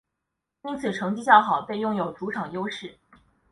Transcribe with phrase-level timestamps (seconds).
[0.63, 2.97] 因此成绩较好便拥有主场优势。